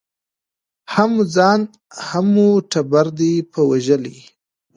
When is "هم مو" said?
0.93-1.23, 2.07-2.47